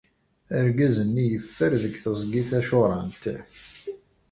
[0.57, 3.23] Argaz-nni yeffer deg teẓgi tačuṛant.